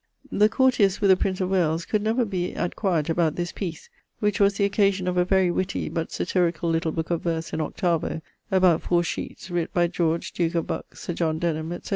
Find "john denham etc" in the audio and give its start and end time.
11.13-11.89